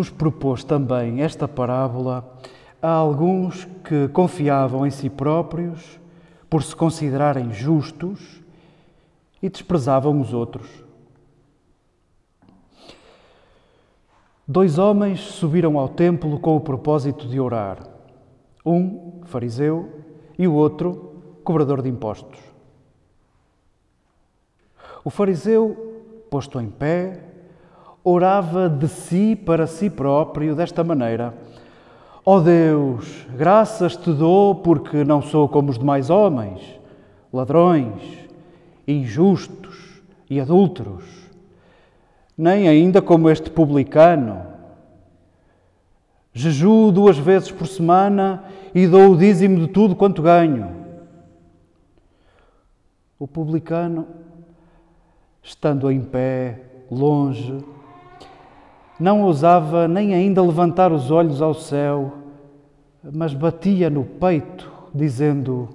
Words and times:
Jesus 0.00 0.08
propôs 0.08 0.64
também 0.64 1.20
esta 1.20 1.46
parábola 1.46 2.38
a 2.80 2.88
alguns 2.88 3.66
que 3.84 4.08
confiavam 4.08 4.86
em 4.86 4.90
si 4.90 5.10
próprios 5.10 6.00
por 6.48 6.62
se 6.62 6.74
considerarem 6.74 7.52
justos 7.52 8.40
e 9.42 9.50
desprezavam 9.50 10.18
os 10.18 10.32
outros. 10.32 10.66
Dois 14.48 14.78
homens 14.78 15.20
subiram 15.20 15.78
ao 15.78 15.88
templo 15.88 16.40
com 16.40 16.56
o 16.56 16.60
propósito 16.60 17.28
de 17.28 17.38
orar. 17.38 17.86
Um, 18.64 19.20
fariseu, 19.26 20.00
e 20.38 20.48
o 20.48 20.54
outro, 20.54 21.22
cobrador 21.44 21.82
de 21.82 21.90
impostos. 21.90 22.40
O 25.04 25.10
fariseu, 25.10 26.24
posto 26.30 26.58
em 26.58 26.70
pé, 26.70 27.29
orava 28.02 28.68
de 28.68 28.88
si 28.88 29.36
para 29.36 29.66
si 29.66 29.90
próprio 29.90 30.54
desta 30.54 30.82
maneira: 30.82 31.34
Ó 32.24 32.36
oh 32.36 32.40
Deus, 32.40 33.26
graças 33.36 33.96
te 33.96 34.12
dou 34.12 34.54
porque 34.54 35.04
não 35.04 35.22
sou 35.22 35.48
como 35.48 35.70
os 35.70 35.78
demais 35.78 36.10
homens, 36.10 36.60
ladrões, 37.32 38.02
injustos 38.86 40.02
e 40.28 40.40
adúlteros, 40.40 41.04
nem 42.36 42.68
ainda 42.68 43.00
como 43.02 43.30
este 43.30 43.50
publicano. 43.50 44.48
Jejuo 46.32 46.92
duas 46.92 47.18
vezes 47.18 47.50
por 47.50 47.66
semana 47.66 48.44
e 48.72 48.86
dou 48.86 49.12
o 49.12 49.16
dízimo 49.16 49.58
de 49.58 49.66
tudo 49.66 49.96
quanto 49.96 50.22
ganho. 50.22 50.76
O 53.18 53.26
publicano, 53.26 54.06
estando 55.42 55.90
em 55.90 56.00
pé, 56.00 56.60
longe, 56.90 57.58
não 59.00 59.22
ousava 59.22 59.88
nem 59.88 60.14
ainda 60.14 60.42
levantar 60.42 60.92
os 60.92 61.10
olhos 61.10 61.40
ao 61.40 61.54
céu, 61.54 62.12
mas 63.02 63.32
batia 63.32 63.88
no 63.88 64.04
peito, 64.04 64.70
dizendo: 64.94 65.70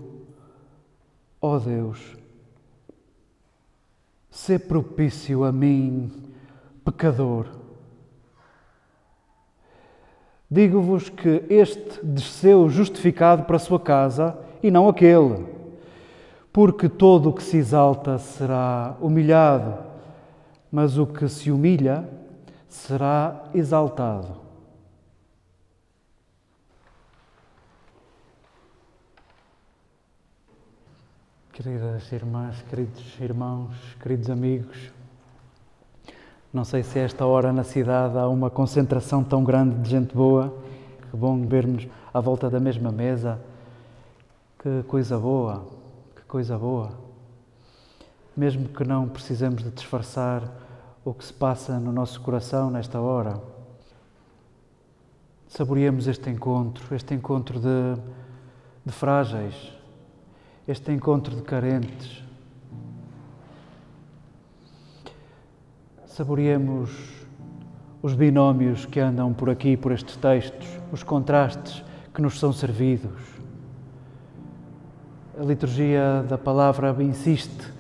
Ó 1.42 1.56
oh 1.56 1.60
Deus, 1.60 2.16
sê 4.30 4.60
propício 4.60 5.44
a 5.44 5.52
mim, 5.52 6.12
pecador. 6.86 7.48
Digo-vos 10.50 11.10
que 11.10 11.44
este 11.50 12.06
desceu 12.06 12.70
justificado 12.70 13.44
para 13.46 13.56
a 13.56 13.60
sua 13.60 13.80
casa 13.80 14.38
e 14.62 14.70
não 14.70 14.88
aquele, 14.88 15.44
porque 16.54 16.88
todo 16.88 17.30
o 17.30 17.34
que 17.34 17.42
se 17.42 17.58
exalta 17.58 18.20
será 18.20 18.96
humilhado, 19.02 19.80
mas 20.72 21.00
o 21.00 21.08
que 21.08 21.28
se 21.28 21.52
humilha 21.52 22.08
será 22.76 23.46
exaltado. 23.54 24.44
Queridas 31.52 32.12
irmãs, 32.12 32.62
queridos 32.70 33.20
irmãos, 33.20 33.74
queridos 34.02 34.30
amigos, 34.30 34.92
não 36.54 36.66
sei 36.66 36.84
se 36.84 37.00
esta 37.00 37.26
hora 37.26 37.52
na 37.54 37.64
cidade 37.64 38.18
há 38.18 38.28
uma 38.28 38.50
concentração 38.50 39.24
tão 39.24 39.44
grande 39.44 39.76
de 39.80 39.90
gente 39.90 40.14
boa. 40.14 40.54
Que 41.10 41.18
bom 41.18 41.48
vermos 41.48 41.88
à 42.14 42.20
volta 42.20 42.50
da 42.50 42.60
mesma 42.60 42.92
mesa. 42.92 43.40
Que 44.60 44.84
coisa 44.84 45.18
boa, 45.18 45.66
que 46.16 46.24
coisa 46.24 46.58
boa. 46.58 46.92
Mesmo 48.36 48.68
que 48.68 48.84
não 48.84 49.08
precisemos 49.08 49.64
de 49.64 49.70
disfarçar 49.70 50.65
o 51.06 51.14
que 51.14 51.24
se 51.24 51.32
passa 51.32 51.80
no 51.80 51.92
nosso 51.92 52.20
coração 52.20 52.72
nesta 52.72 53.00
hora. 53.00 53.40
Saboreemos 55.48 56.08
este 56.08 56.32
encontro, 56.32 56.96
este 56.96 57.14
encontro 57.14 57.60
de, 57.60 57.96
de 58.84 58.92
frágeis, 58.92 59.72
este 60.68 60.92
encontro 60.92 61.36
de 61.36 61.44
carentes. 61.44 62.24
Saboreemos 66.08 66.90
os 68.02 68.16
binómios 68.16 68.88
que 68.88 69.00
andam 69.00 69.32
por 69.32 69.52
aqui, 69.52 69.78
por 69.78 69.92
estes 69.92 70.16
textos, 70.16 70.68
os 70.92 71.04
contrastes 71.04 71.84
que 72.16 72.22
nos 72.22 72.40
são 72.40 72.52
servidos. 72.52 73.22
A 75.40 75.44
liturgia 75.44 76.24
da 76.28 76.38
palavra 76.38 76.96
insiste 77.04 77.75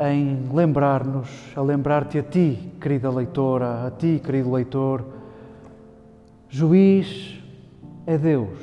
em 0.00 0.48
lembrar-nos, 0.52 1.28
a 1.56 1.60
lembrar-te 1.60 2.18
a 2.18 2.22
ti, 2.22 2.72
querida 2.80 3.10
leitora, 3.10 3.86
a 3.86 3.90
ti, 3.90 4.20
querido 4.24 4.52
leitor, 4.52 5.04
juiz 6.48 7.40
é 8.06 8.16
Deus. 8.16 8.58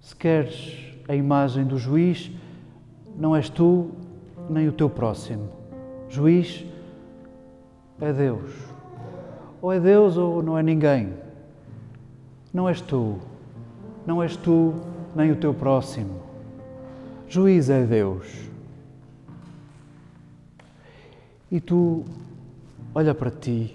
Se 0.00 0.14
queres 0.14 0.94
a 1.08 1.14
imagem 1.14 1.64
do 1.64 1.76
juiz, 1.76 2.30
não 3.16 3.34
és 3.34 3.50
tu 3.50 3.90
nem 4.48 4.68
o 4.68 4.72
teu 4.72 4.88
próximo. 4.88 5.48
Juiz 6.08 6.64
é 8.00 8.12
Deus. 8.12 8.50
Ou 9.60 9.72
é 9.72 9.80
Deus 9.80 10.16
ou 10.16 10.42
não 10.42 10.56
é 10.56 10.62
ninguém. 10.62 11.12
Não 12.54 12.68
és 12.68 12.80
tu, 12.80 13.18
não 14.06 14.22
és 14.22 14.36
tu 14.36 14.74
nem 15.14 15.32
o 15.32 15.36
teu 15.36 15.52
próximo. 15.52 16.20
Juiz 17.28 17.68
é 17.68 17.82
Deus. 17.84 18.47
E 21.50 21.60
tu 21.60 22.04
olha 22.94 23.14
para 23.14 23.30
ti, 23.30 23.74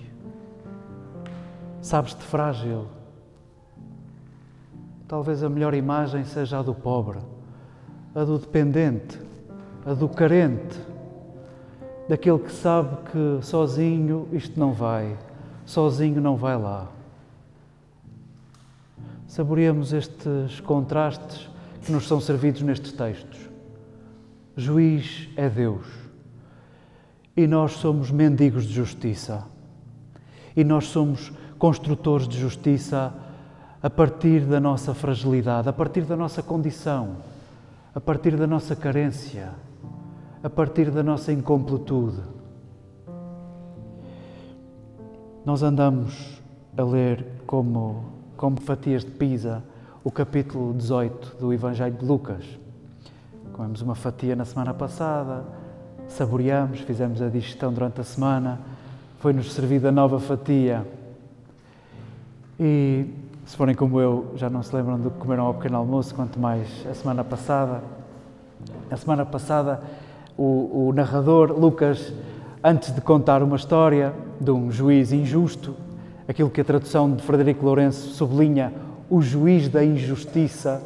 sabes-te 1.81 2.23
frágil. 2.23 2.85
Talvez 5.07 5.43
a 5.43 5.49
melhor 5.49 5.73
imagem 5.73 6.23
seja 6.23 6.59
a 6.59 6.61
do 6.61 6.75
pobre, 6.75 7.17
a 8.13 8.23
do 8.23 8.37
dependente, 8.37 9.19
a 9.83 9.93
do 9.95 10.07
carente, 10.07 10.79
daquele 12.07 12.37
que 12.39 12.51
sabe 12.51 12.95
que 13.11 13.43
sozinho 13.43 14.27
isto 14.31 14.59
não 14.59 14.71
vai, 14.71 15.17
sozinho 15.65 16.21
não 16.21 16.35
vai 16.35 16.57
lá. 16.57 16.91
Saboreamos 19.25 19.93
estes 19.93 20.59
contrastes 20.59 21.49
que 21.81 21.91
nos 21.91 22.07
são 22.07 22.21
servidos 22.21 22.61
nestes 22.61 22.91
textos. 22.91 23.49
Juiz 24.55 25.27
é 25.35 25.49
Deus 25.49 26.03
e 27.35 27.47
nós 27.47 27.73
somos 27.73 28.11
mendigos 28.11 28.65
de 28.65 28.73
justiça. 28.73 29.45
E 30.55 30.63
nós 30.63 30.85
somos 30.85 31.31
construtores 31.57 32.27
de 32.27 32.39
justiça 32.39 33.13
a 33.81 33.89
partir 33.89 34.41
da 34.41 34.59
nossa 34.59 34.93
fragilidade, 34.93 35.67
a 35.67 35.73
partir 35.73 36.01
da 36.01 36.15
nossa 36.15 36.43
condição, 36.43 37.17
a 37.93 37.99
partir 37.99 38.37
da 38.37 38.45
nossa 38.45 38.75
carência, 38.75 39.51
a 40.43 40.49
partir 40.49 40.91
da 40.91 41.01
nossa 41.01 41.33
incompletude. 41.33 42.21
Nós 45.45 45.63
andamos 45.63 46.41
a 46.77 46.83
ler 46.83 47.25
como, 47.45 48.05
como 48.37 48.61
fatias 48.61 49.03
de 49.03 49.11
pisa 49.11 49.63
o 50.03 50.11
capítulo 50.11 50.73
18 50.73 51.37
do 51.39 51.53
Evangelho 51.53 51.95
de 51.95 52.05
Lucas. 52.05 52.45
Comemos 53.53 53.81
uma 53.81 53.95
fatia 53.95 54.35
na 54.35 54.45
semana 54.45 54.73
passada, 54.73 55.45
saboreamos, 56.13 56.79
fizemos 56.81 57.21
a 57.21 57.27
digestão 57.27 57.73
durante 57.73 57.99
a 57.99 58.03
semana, 58.03 58.59
foi-nos 59.19 59.51
servida 59.53 59.91
nova 59.91 60.19
fatia. 60.19 60.85
E 62.59 63.05
se 63.45 63.57
forem 63.57 63.75
como 63.75 63.99
eu, 63.99 64.31
já 64.35 64.49
não 64.49 64.61
se 64.61 64.75
lembram 64.75 64.99
do 64.99 65.09
que 65.09 65.17
comeram 65.17 65.45
ao 65.45 65.53
pequeno 65.55 65.77
almoço, 65.77 66.13
quanto 66.13 66.39
mais 66.39 66.67
a 66.89 66.93
semana 66.93 67.23
passada. 67.23 67.81
A 68.89 68.95
semana 68.95 69.25
passada, 69.25 69.81
o, 70.37 70.87
o 70.87 70.93
narrador, 70.93 71.51
Lucas, 71.51 72.13
antes 72.63 72.93
de 72.93 73.01
contar 73.01 73.41
uma 73.41 73.55
história 73.55 74.13
de 74.39 74.51
um 74.51 74.71
juiz 74.71 75.11
injusto, 75.11 75.75
aquilo 76.27 76.49
que 76.49 76.61
a 76.61 76.63
tradução 76.63 77.11
de 77.11 77.23
Frederico 77.23 77.65
Lourenço 77.65 78.09
sublinha, 78.09 78.71
o 79.09 79.21
juiz 79.21 79.67
da 79.67 79.83
injustiça, 79.83 80.81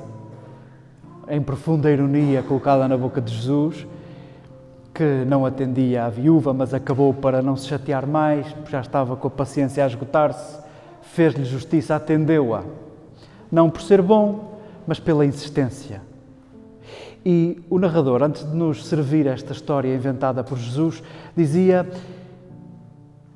em 1.29 1.41
profunda 1.41 1.91
ironia 1.91 2.41
colocada 2.41 2.87
na 2.87 2.97
boca 2.97 3.21
de 3.21 3.33
Jesus, 3.33 3.85
que 4.97 5.23
não 5.27 5.45
atendia 5.45 6.05
à 6.05 6.09
viúva, 6.09 6.51
mas 6.55 6.73
acabou 6.73 7.13
para 7.13 7.39
não 7.39 7.55
se 7.55 7.67
chatear 7.67 8.07
mais, 8.07 8.47
já 8.67 8.81
estava 8.81 9.15
com 9.15 9.27
a 9.27 9.29
paciência 9.29 9.83
a 9.83 9.87
esgotar-se, 9.87 10.57
fez-lhe 11.03 11.45
justiça, 11.45 11.95
atendeu-a. 11.95 12.63
Não 13.51 13.69
por 13.69 13.83
ser 13.83 14.01
bom, 14.01 14.59
mas 14.87 14.99
pela 14.99 15.23
insistência. 15.23 16.01
E 17.23 17.61
o 17.69 17.77
narrador, 17.77 18.23
antes 18.23 18.43
de 18.43 18.55
nos 18.57 18.87
servir 18.87 19.27
esta 19.27 19.53
história 19.53 19.93
inventada 19.93 20.43
por 20.43 20.57
Jesus, 20.57 21.03
dizia: 21.35 21.87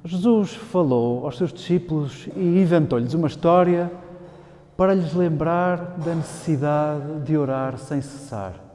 Jesus 0.04 0.56
falou 0.56 1.26
aos 1.26 1.38
seus 1.38 1.54
discípulos 1.54 2.28
e 2.36 2.60
inventou-lhes 2.60 3.14
uma 3.14 3.28
história 3.28 3.92
para 4.76 4.96
lhes 4.96 5.14
lembrar 5.14 5.98
da 6.04 6.16
necessidade 6.16 7.20
de 7.24 7.38
orar 7.38 7.78
sem 7.78 8.02
cessar. 8.02 8.71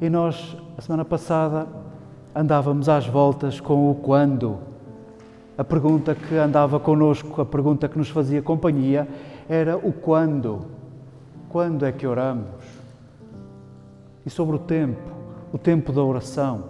E 0.00 0.10
nós, 0.10 0.56
a 0.76 0.82
semana 0.82 1.04
passada, 1.04 1.68
andávamos 2.34 2.88
às 2.88 3.06
voltas 3.06 3.60
com 3.60 3.90
o 3.90 3.94
quando. 3.94 4.58
A 5.56 5.62
pergunta 5.62 6.14
que 6.14 6.34
andava 6.34 6.80
connosco, 6.80 7.40
a 7.40 7.46
pergunta 7.46 7.88
que 7.88 7.96
nos 7.96 8.08
fazia 8.08 8.42
companhia, 8.42 9.06
era 9.48 9.76
o 9.76 9.92
quando. 9.92 10.66
Quando 11.48 11.86
é 11.86 11.92
que 11.92 12.06
oramos? 12.06 12.64
E 14.26 14.30
sobre 14.30 14.56
o 14.56 14.58
tempo, 14.58 15.12
o 15.52 15.58
tempo 15.58 15.92
da 15.92 16.02
oração. 16.02 16.64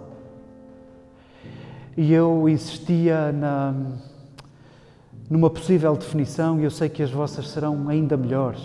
E 1.97 2.13
eu 2.13 2.47
insistia 2.47 3.31
na, 3.31 3.73
numa 5.27 5.49
possível 5.49 5.95
definição, 5.95 6.59
e 6.59 6.63
eu 6.63 6.71
sei 6.71 6.89
que 6.89 7.01
as 7.01 7.09
vossas 7.09 7.47
serão 7.47 7.89
ainda 7.89 8.15
melhores. 8.15 8.61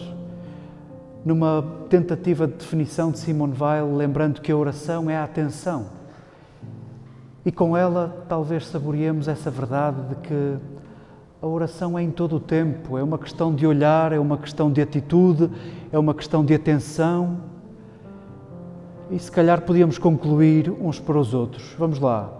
Numa 1.24 1.64
tentativa 1.88 2.46
de 2.46 2.54
definição 2.54 3.10
de 3.10 3.18
Simone 3.18 3.54
Weil, 3.58 3.94
lembrando 3.94 4.40
que 4.40 4.50
a 4.50 4.56
oração 4.56 5.10
é 5.10 5.16
a 5.16 5.24
atenção 5.24 6.00
e 7.44 7.50
com 7.50 7.76
ela 7.76 8.24
talvez 8.28 8.66
saboreemos 8.66 9.26
essa 9.26 9.50
verdade 9.50 10.02
de 10.08 10.14
que 10.16 10.56
a 11.40 11.46
oração 11.46 11.98
é 11.98 12.02
em 12.02 12.10
todo 12.10 12.36
o 12.36 12.40
tempo, 12.40 12.98
é 12.98 13.02
uma 13.02 13.16
questão 13.16 13.54
de 13.54 13.66
olhar, 13.66 14.12
é 14.12 14.18
uma 14.18 14.36
questão 14.36 14.70
de 14.70 14.82
atitude, 14.82 15.50
é 15.90 15.98
uma 15.98 16.12
questão 16.12 16.44
de 16.44 16.52
atenção. 16.52 17.38
E 19.10 19.18
se 19.18 19.32
calhar 19.32 19.62
podíamos 19.62 19.96
concluir 19.96 20.70
uns 20.70 21.00
para 21.00 21.18
os 21.18 21.32
outros. 21.32 21.74
Vamos 21.78 21.98
lá. 21.98 22.30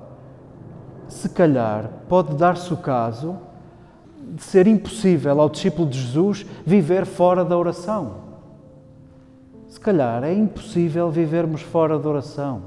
Se 1.08 1.30
calhar 1.30 1.90
pode 2.08 2.36
dar-se 2.36 2.72
o 2.74 2.76
caso 2.76 3.38
de 4.34 4.42
ser 4.42 4.66
impossível 4.66 5.40
ao 5.40 5.48
discípulo 5.48 5.88
de 5.88 5.98
Jesus 5.98 6.44
viver 6.66 7.06
fora 7.06 7.42
da 7.42 7.56
oração. 7.56 8.29
Se 9.70 9.78
calhar 9.78 10.24
é 10.24 10.34
impossível 10.34 11.08
vivermos 11.12 11.62
fora 11.62 11.96
da 11.96 12.08
oração. 12.08 12.60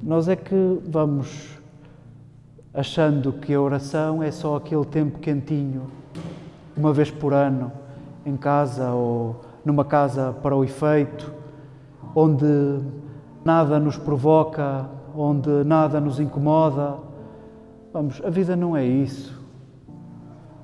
Nós 0.00 0.28
é 0.28 0.36
que 0.36 0.80
vamos 0.86 1.58
achando 2.72 3.32
que 3.32 3.52
a 3.52 3.60
oração 3.60 4.22
é 4.22 4.30
só 4.30 4.54
aquele 4.54 4.84
tempo 4.84 5.18
quentinho, 5.18 5.90
uma 6.76 6.92
vez 6.92 7.10
por 7.10 7.34
ano, 7.34 7.72
em 8.24 8.36
casa 8.36 8.92
ou 8.92 9.40
numa 9.64 9.84
casa 9.84 10.32
para 10.40 10.54
o 10.54 10.62
efeito, 10.62 11.34
onde 12.14 12.78
nada 13.44 13.80
nos 13.80 13.98
provoca, 13.98 14.88
onde 15.16 15.64
nada 15.64 16.00
nos 16.00 16.20
incomoda. 16.20 16.94
Vamos, 17.92 18.22
a 18.24 18.30
vida 18.30 18.54
não 18.54 18.76
é 18.76 18.84
isso. 18.86 19.36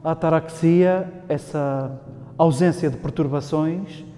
A 0.05 0.13
ataraxia, 0.13 1.13
essa 1.29 1.91
ausência 2.39 2.89
de 2.89 2.97
perturbações, 2.97 4.14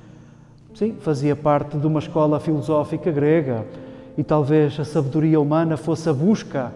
sim, 0.77 0.95
fazia 1.01 1.35
parte 1.35 1.79
de 1.79 1.87
uma 1.87 1.99
escola 1.99 2.39
filosófica 2.39 3.11
grega 3.11 3.65
e 4.17 4.23
talvez 4.23 4.79
a 4.79 4.85
sabedoria 4.85 5.41
humana 5.41 5.75
fosse 5.75 6.07
a 6.07 6.13
busca 6.13 6.71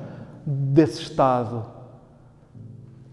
desse 0.47 1.03
estado. 1.03 1.67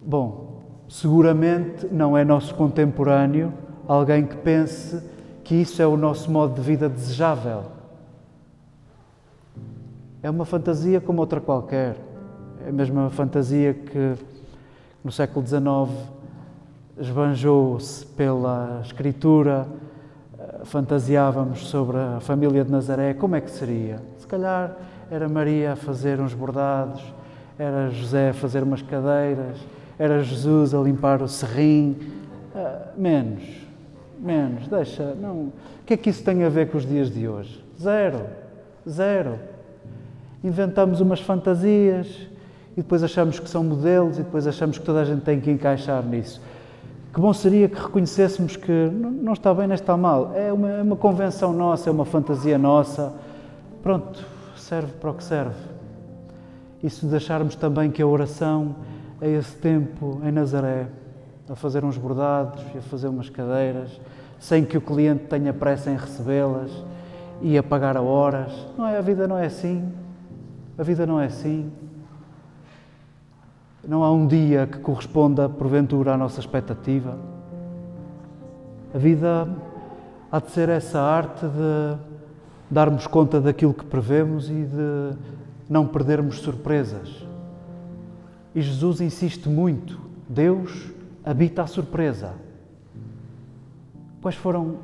Bom, 0.02 0.62
seguramente 0.88 1.88
não 1.92 2.18
é 2.18 2.24
nosso 2.24 2.56
contemporâneo 2.56 3.54
alguém 3.86 4.26
que 4.26 4.38
pense 4.38 5.04
que 5.44 5.56
isso 5.56 5.82
é 5.82 5.86
o 5.86 5.98
nosso 5.98 6.32
modo 6.32 6.56
de 6.56 6.62
vida 6.62 6.88
desejável. 6.88 7.64
É 10.24 10.30
uma 10.30 10.46
fantasia 10.46 11.02
como 11.02 11.20
outra 11.20 11.42
qualquer. 11.42 11.98
É 12.66 12.70
a 12.70 12.72
mesma 12.72 13.10
fantasia 13.10 13.74
que 13.74 14.14
no 15.04 15.12
século 15.12 15.46
XIX 15.46 15.94
esbanjou-se 16.98 18.06
pela 18.06 18.82
escritura, 18.86 19.68
fantasiávamos 20.64 21.68
sobre 21.68 21.98
a 21.98 22.20
família 22.20 22.64
de 22.64 22.72
Nazaré, 22.72 23.14
como 23.14 23.36
é 23.36 23.42
que 23.42 23.52
seria? 23.52 24.00
Se 24.18 24.28
calhar 24.28 24.76
era 25.10 25.30
Maria 25.30 25.74
a 25.74 25.76
fazer 25.76 26.20
uns 26.20 26.34
bordados, 26.34 27.02
era 27.58 27.90
José 27.90 28.30
a 28.30 28.34
fazer 28.34 28.64
umas 28.64 28.82
cadeiras, 28.82 29.58
era 29.98 30.22
Jesus 30.24 30.74
a 30.74 30.80
limpar 30.80 31.22
o 31.22 31.28
serrim. 31.28 31.96
Uh, 32.54 33.00
menos, 33.00 33.44
menos, 34.20 34.68
deixa. 34.68 35.16
Não. 35.16 35.36
O 35.36 35.54
que 35.86 35.94
é 35.94 35.98
que 35.98 36.10
isso 36.10 36.24
tem 36.24 36.44
a 36.44 36.50
ver 36.50 36.70
com 36.70 36.78
os 36.78 36.86
dias 36.86 37.10
de 37.10 37.28
hoje? 37.28 37.64
Zero, 37.80 38.22
zero. 38.88 39.40
Inventamos 40.44 41.02
umas 41.02 41.20
fantasias 41.20 42.08
e 42.74 42.82
depois 42.82 43.02
achamos 43.04 43.40
que 43.40 43.50
são 43.50 43.64
modelos 43.64 44.20
e 44.20 44.24
depois 44.24 44.46
achamos 44.46 44.78
que 44.78 44.86
toda 44.86 45.02
a 45.02 45.06
gente 45.06 45.22
tem 45.22 45.40
que 45.40 45.50
encaixar 45.50 46.04
nisso. 46.04 46.42
Que 47.14 47.22
bom 47.22 47.34
seria 47.34 47.68
que 47.68 47.80
reconhecêssemos 47.80 48.56
que 48.56 48.72
não 48.72 49.34
está 49.34 49.54
bem 49.54 49.68
nem 49.68 49.76
está 49.76 49.98
mal. 49.98 50.34
É 50.36 50.52
uma, 50.52 50.70
é 50.70 50.82
uma 50.82 50.96
convenção 50.96 51.54
nossa, 51.54 51.90
é 51.90 51.92
uma 51.92 52.06
fantasia 52.06 52.58
nossa 52.58 53.14
Pronto, 53.88 54.20
serve 54.58 54.92
para 55.00 55.12
o 55.12 55.14
que 55.14 55.24
serve. 55.24 55.56
E 56.84 56.90
se 56.90 57.06
deixarmos 57.06 57.56
também 57.56 57.90
que 57.90 58.02
a 58.02 58.06
oração 58.06 58.76
é 59.22 59.30
esse 59.30 59.56
tempo 59.56 60.20
em 60.26 60.32
Nazaré, 60.32 60.88
a 61.50 61.56
fazer 61.56 61.86
uns 61.86 61.98
bordados 61.98 62.62
e 62.76 62.80
a 62.80 62.82
fazer 62.82 63.08
umas 63.08 63.30
cadeiras, 63.30 64.02
sem 64.40 64.66
que 64.66 64.78
o 64.78 64.82
cliente 64.82 65.26
tenha 65.28 65.54
pressa 65.54 65.90
em 65.90 65.96
recebê-las 65.96 66.70
e 67.42 67.58
a 67.58 67.64
pagar 67.64 67.96
a 67.96 68.02
horas. 68.02 68.52
Não 68.78 68.86
é, 68.86 68.98
a 68.98 69.02
vida 69.02 69.26
não 69.26 69.38
é 69.38 69.46
assim. 69.46 69.90
A 70.78 70.84
vida 70.84 71.06
não 71.06 71.18
é 71.18 71.28
assim. 71.28 71.72
Não 73.88 74.04
há 74.04 74.12
um 74.12 74.28
dia 74.28 74.68
que 74.68 74.80
corresponda, 74.80 75.48
porventura, 75.48 76.14
à 76.14 76.18
nossa 76.18 76.42
expectativa. 76.42 77.18
A 78.94 78.98
vida 78.98 79.48
há 80.30 80.40
de 80.42 80.52
ser 80.52 80.68
essa 80.68 81.00
arte 81.00 81.46
de 81.46 81.98
darmos 82.70 83.08
conta 83.08 83.40
daquilo 83.40 83.74
que 83.74 83.86
prevemos 83.86 84.50
e 84.50 84.66
de 84.66 85.18
não 85.70 85.88
perdermos 85.88 86.42
surpresas. 86.42 87.26
E 88.54 88.62
Jesus 88.62 89.00
insiste 89.00 89.48
muito: 89.48 89.98
Deus 90.28 90.92
habita 91.24 91.64
a 91.64 91.68
surpresa. 91.68 92.34
Quais 94.22 94.36
foram 94.36 94.80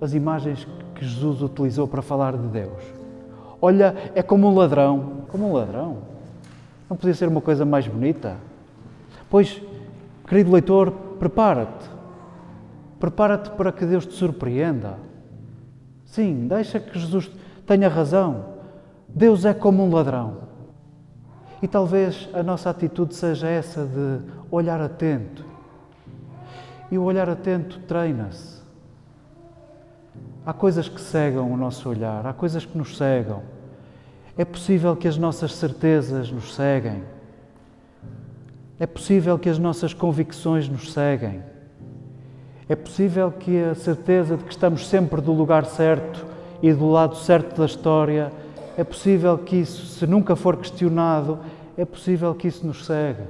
as 0.00 0.14
imagens 0.14 0.64
que 0.94 1.04
Jesus 1.04 1.42
utilizou 1.42 1.88
para 1.88 2.02
falar 2.02 2.36
de 2.36 2.46
Deus? 2.46 2.82
Olha, 3.60 3.96
é 4.14 4.22
como 4.22 4.46
um 4.46 4.54
ladrão. 4.54 5.24
Como 5.28 5.50
um 5.50 5.54
ladrão? 5.54 6.13
Não 6.88 6.96
podia 6.96 7.14
ser 7.14 7.28
uma 7.28 7.40
coisa 7.40 7.64
mais 7.64 7.86
bonita? 7.86 8.36
Pois, 9.30 9.60
querido 10.26 10.52
leitor, 10.52 10.90
prepara-te. 11.18 11.88
Prepara-te 13.00 13.50
para 13.50 13.72
que 13.72 13.84
Deus 13.84 14.06
te 14.06 14.14
surpreenda. 14.14 14.98
Sim, 16.04 16.46
deixa 16.46 16.78
que 16.78 16.98
Jesus 16.98 17.30
tenha 17.66 17.88
razão. 17.88 18.54
Deus 19.08 19.44
é 19.44 19.54
como 19.54 19.84
um 19.84 19.92
ladrão. 19.92 20.44
E 21.62 21.68
talvez 21.68 22.28
a 22.34 22.42
nossa 22.42 22.68
atitude 22.70 23.14
seja 23.14 23.48
essa 23.48 23.84
de 23.84 24.20
olhar 24.50 24.80
atento. 24.80 25.44
E 26.90 26.98
o 26.98 27.02
olhar 27.02 27.28
atento 27.28 27.80
treina-se. 27.80 28.62
Há 30.44 30.52
coisas 30.52 30.88
que 30.88 31.00
cegam 31.00 31.50
o 31.50 31.56
nosso 31.56 31.88
olhar, 31.88 32.26
há 32.26 32.32
coisas 32.34 32.66
que 32.66 32.76
nos 32.76 32.96
cegam. 32.98 33.42
É 34.36 34.44
possível 34.44 34.96
que 34.96 35.06
as 35.06 35.16
nossas 35.16 35.54
certezas 35.54 36.28
nos 36.28 36.54
seguem. 36.54 37.04
É 38.80 38.86
possível 38.86 39.38
que 39.38 39.48
as 39.48 39.58
nossas 39.58 39.94
convicções 39.94 40.68
nos 40.68 40.92
seguem. 40.92 41.40
É 42.68 42.74
possível 42.74 43.30
que 43.30 43.62
a 43.62 43.76
certeza 43.76 44.36
de 44.36 44.42
que 44.42 44.50
estamos 44.50 44.88
sempre 44.88 45.20
do 45.20 45.32
lugar 45.32 45.64
certo 45.66 46.26
e 46.60 46.72
do 46.72 46.90
lado 46.90 47.14
certo 47.14 47.60
da 47.60 47.66
história, 47.66 48.32
é 48.76 48.82
possível 48.82 49.38
que 49.38 49.56
isso, 49.56 49.86
se 49.86 50.04
nunca 50.04 50.34
for 50.34 50.56
questionado, 50.56 51.38
é 51.76 51.84
possível 51.84 52.34
que 52.34 52.48
isso 52.48 52.66
nos 52.66 52.84
segue. 52.84 53.22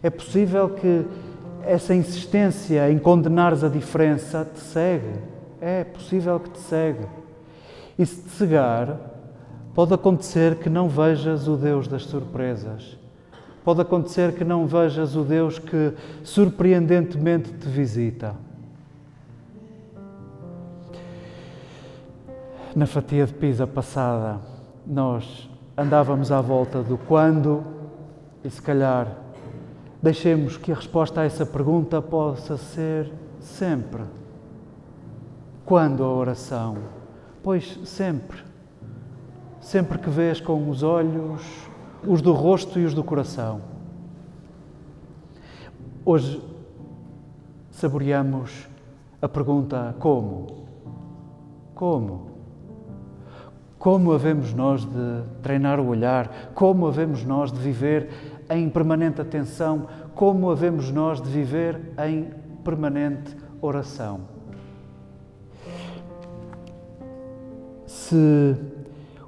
É 0.00 0.10
possível 0.10 0.68
que 0.68 1.04
essa 1.64 1.92
insistência 1.92 2.88
em 2.90 2.98
condenares 2.98 3.64
a 3.64 3.68
diferença 3.68 4.48
te 4.54 4.60
segue. 4.60 5.12
É 5.60 5.82
possível 5.82 6.38
que 6.38 6.50
te 6.50 6.60
segue. 6.60 7.04
E 7.98 8.06
se 8.06 8.22
te 8.22 8.30
cegar, 8.30 9.09
pode 9.74 9.94
acontecer 9.94 10.56
que 10.56 10.68
não 10.68 10.88
vejas 10.88 11.48
o 11.48 11.56
Deus 11.56 11.86
das 11.86 12.04
surpresas 12.04 13.00
Pode 13.62 13.82
acontecer 13.82 14.34
que 14.34 14.42
não 14.42 14.66
vejas 14.66 15.14
o 15.14 15.22
Deus 15.22 15.58
que 15.58 15.92
surpreendentemente 16.24 17.52
te 17.52 17.68
visita. 17.68 18.34
Na 22.74 22.86
fatia 22.86 23.26
de 23.26 23.34
pizza 23.34 23.66
passada, 23.66 24.40
nós 24.86 25.48
andávamos 25.76 26.32
à 26.32 26.40
volta 26.40 26.82
do 26.82 26.96
quando 26.96 27.62
e 28.42 28.48
se 28.48 28.62
calhar 28.62 29.08
deixemos 30.02 30.56
que 30.56 30.72
a 30.72 30.76
resposta 30.76 31.20
a 31.20 31.24
essa 31.24 31.44
pergunta 31.44 32.00
possa 32.00 32.56
ser 32.56 33.12
sempre. 33.40 34.04
Quando 35.66 36.02
a 36.02 36.08
oração? 36.08 36.78
Pois 37.42 37.78
sempre. 37.84 38.49
Sempre 39.60 39.98
que 39.98 40.08
vês 40.08 40.40
com 40.40 40.68
os 40.68 40.82
olhos 40.82 41.42
os 42.06 42.22
do 42.22 42.32
rosto 42.32 42.78
e 42.78 42.84
os 42.84 42.94
do 42.94 43.04
coração. 43.04 43.60
Hoje 46.04 46.42
saboreamos 47.70 48.68
a 49.20 49.28
pergunta 49.28 49.94
como? 49.98 50.66
Como? 51.74 52.30
Como 53.78 54.12
havemos 54.12 54.52
nós 54.52 54.84
de 54.84 55.22
treinar 55.42 55.78
o 55.78 55.88
olhar? 55.88 56.50
Como 56.54 56.86
havemos 56.86 57.24
nós 57.24 57.52
de 57.52 57.58
viver 57.58 58.10
em 58.50 58.68
permanente 58.68 59.20
atenção, 59.20 59.86
como 60.14 60.50
havemos 60.50 60.90
nós 60.90 61.20
de 61.20 61.30
viver 61.30 61.80
em 62.04 62.30
permanente 62.64 63.36
oração. 63.62 64.20
Se 67.86 68.56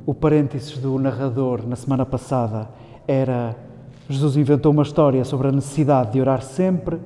o 0.04 0.12
parênteses 0.12 0.78
do 0.78 0.98
narrador 0.98 1.66
na 1.66 1.76
semana 1.76 2.04
passada 2.04 2.68
era 3.06 3.56
Jesus 4.08 4.36
inventou 4.36 4.72
uma 4.72 4.82
história 4.82 5.24
sobre 5.24 5.48
a 5.48 5.52
necessidade 5.52 6.12
de 6.12 6.20
orar 6.20 6.42
sempre, 6.42 6.98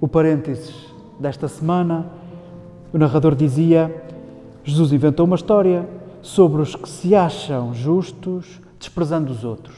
o 0.00 0.08
parênteses 0.08 0.74
desta 1.20 1.48
semana, 1.48 2.06
o 2.92 2.98
narrador 2.98 3.34
dizia: 3.34 4.04
Jesus 4.64 4.92
inventou 4.92 5.26
uma 5.26 5.36
história 5.36 5.88
sobre 6.22 6.62
os 6.62 6.74
que 6.74 6.88
se 6.88 7.14
acham 7.14 7.74
justos 7.74 8.60
desprezando 8.78 9.30
os 9.30 9.44
outros. 9.44 9.76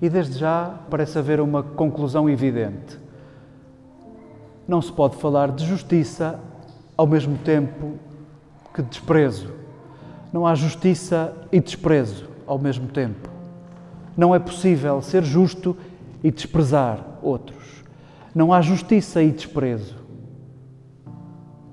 E 0.00 0.08
desde 0.08 0.38
já 0.38 0.74
parece 0.88 1.18
haver 1.18 1.40
uma 1.40 1.62
conclusão 1.62 2.28
evidente. 2.28 2.98
Não 4.68 4.80
se 4.80 4.92
pode 4.92 5.16
falar 5.16 5.50
de 5.50 5.64
justiça 5.64 6.38
ao 6.96 7.06
mesmo 7.06 7.38
tempo 7.38 7.94
que 8.74 8.82
desprezo. 8.82 9.65
Não 10.36 10.46
há 10.46 10.54
justiça 10.54 11.34
e 11.50 11.58
desprezo 11.58 12.28
ao 12.46 12.58
mesmo 12.58 12.88
tempo. 12.88 13.26
Não 14.14 14.34
é 14.34 14.38
possível 14.38 15.00
ser 15.00 15.24
justo 15.24 15.74
e 16.22 16.30
desprezar 16.30 17.02
outros. 17.22 17.82
Não 18.34 18.52
há 18.52 18.60
justiça 18.60 19.22
e 19.22 19.30
desprezo. 19.30 19.96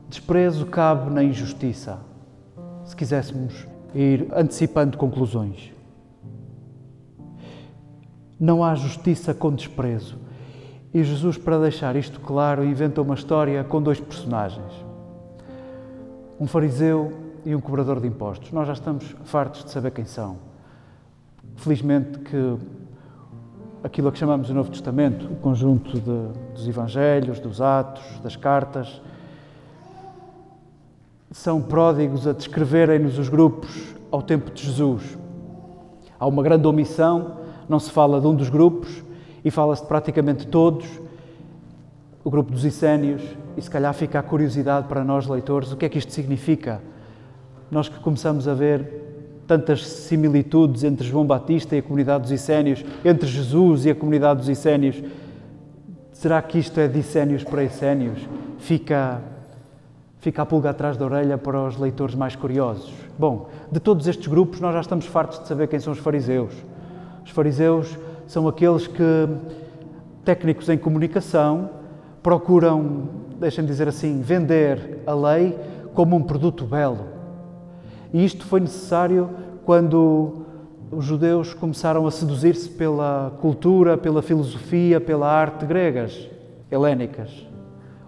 Desprezo 0.08 0.66
cabe 0.66 1.12
na 1.12 1.22
injustiça, 1.22 2.00
se 2.86 2.96
quiséssemos 2.96 3.68
ir 3.94 4.30
antecipando 4.34 4.98
conclusões. 4.98 5.74
Não 8.40 8.64
há 8.64 8.76
justiça 8.76 9.34
com 9.34 9.52
desprezo. 9.52 10.18
E 10.94 11.04
Jesus, 11.04 11.38
para 11.38 11.60
deixar 11.60 11.98
isto 11.98 12.22
claro, 12.22 12.64
inventou 12.64 13.04
uma 13.04 13.16
história 13.16 13.62
com 13.66 13.82
dois 13.82 14.00
personagens: 14.00 14.72
um 16.40 16.48
fariseu 16.48 17.23
e 17.46 17.56
um 17.56 17.62
cobrador 17.62 18.00
de 18.00 18.08
impostos. 18.08 18.52
Nós 18.52 18.68
já 18.68 18.74
estamos 18.74 19.16
fartos 19.26 19.64
de 19.64 19.72
saber 19.72 19.92
quem 19.92 20.06
são. 20.06 20.38
Felizmente 21.56 22.20
que 22.20 22.58
aquilo 23.84 24.08
a 24.08 24.12
que 24.12 24.18
chamamos 24.18 24.50
o 24.50 24.54
Novo 24.54 24.72
Testamento, 24.72 25.26
o 25.26 25.36
conjunto 25.36 26.00
de, 26.00 26.54
dos 26.54 26.68
Evangelhos, 26.68 27.40
dos 27.40 27.60
Atos, 27.60 28.04
das 28.20 28.36
Cartas, 28.36 29.02
são 31.32 31.62
pródigos 31.62 32.28
a 32.28 32.32
descreverem-nos 32.32 33.18
os 33.18 33.28
grupos 33.28 33.94
ao 34.10 34.22
tempo 34.22 34.52
de 34.52 34.64
Jesus. 34.64 35.18
Há 36.20 36.26
uma 36.26 36.42
grande 36.44 36.66
omissão, 36.68 37.38
não 37.68 37.80
se 37.80 37.92
fala 37.92 38.22
de 38.22 38.28
um 38.28 38.36
dos 38.36 38.50
grupos 38.50 39.04
e 39.44 39.52
fala-se 39.52 39.82
de 39.82 39.88
praticamente 39.88 40.48
todos, 40.48 40.88
o 42.24 42.30
grupo 42.30 42.52
dos 42.52 42.64
Essênios, 42.64 43.22
e 43.58 43.62
se 43.62 43.70
calhar 43.70 43.94
fica 43.94 44.20
a 44.20 44.24
curiosidade 44.24 44.88
para 44.88 45.04
nós 45.04 45.28
leitores, 45.28 45.72
o 45.72 45.78
que 45.78 45.86
é 45.86 45.90
que 45.90 45.98
isto 45.98 46.14
significa? 46.14 46.82
Nós 47.74 47.90
que 47.90 48.00
começamos 48.00 48.48
a 48.48 48.54
ver 48.54 48.86
tantas 49.48 49.84
similitudes 49.88 50.84
entre 50.84 51.08
João 51.08 51.26
Batista 51.26 51.76
e 51.76 51.80
a 51.80 51.82
comunidade 51.82 52.22
dos 52.22 52.32
Essênios, 52.32 52.86
entre 53.04 53.28
Jesus 53.28 53.86
e 53.86 53.90
a 53.90 53.96
comunidade 53.96 54.42
dos 54.42 54.48
Essênios, 54.48 55.02
será 56.12 56.40
que 56.44 56.60
isto 56.60 56.80
é 56.80 56.88
de 56.88 57.00
Essênios 57.00 57.44
para 57.44 57.64
Essênios? 57.64 58.20
Fica 58.60 59.20
fica 60.20 60.44
a 60.44 60.46
pulga 60.46 60.70
atrás 60.70 60.98
da 60.98 61.06
orelha 61.06 61.36
para 61.36 61.66
os 61.66 61.76
leitores 61.76 62.14
mais 62.14 62.36
curiosos. 62.36 62.94
Bom, 63.18 63.50
de 63.72 63.80
todos 63.80 64.08
estes 64.08 64.28
grupos, 64.28 64.60
nós 64.62 64.76
já 64.76 64.82
estamos 64.82 65.08
fartos 65.08 65.40
de 65.40 65.48
saber 65.48 65.68
quem 65.68 65.80
são 65.80 65.94
os 65.94 66.00
fariseus. 66.00 66.54
Os 67.26 67.32
fariseus 67.32 67.98
são 68.28 68.48
aqueles 68.48 68.86
que, 68.86 69.28
técnicos 70.24 70.70
em 70.70 70.78
comunicação, 70.78 71.72
procuram, 72.22 73.10
deixem 73.40 73.66
dizer 73.66 73.88
assim, 73.88 74.22
vender 74.22 75.02
a 75.08 75.14
lei 75.16 75.58
como 75.96 76.16
um 76.16 76.22
produto 76.22 76.66
belo. 76.66 77.13
E 78.14 78.24
isto 78.24 78.46
foi 78.46 78.60
necessário 78.60 79.30
quando 79.66 80.46
os 80.92 81.04
judeus 81.04 81.54
começaram 81.54 82.06
a 82.06 82.12
seduzir-se 82.12 82.70
pela 82.70 83.34
cultura, 83.42 83.98
pela 83.98 84.22
filosofia, 84.22 85.02
pela 85.02 85.28
arte 85.28 85.66
gregas, 85.66 86.30
helénicas 86.72 87.52